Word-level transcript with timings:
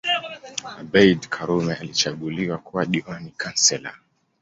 Abeid 0.77 1.27
Karume 1.29 1.73
alichaguliwa 1.75 2.57
kuwa 2.57 2.85
diwani 2.85 3.31
Councillor 3.37 3.97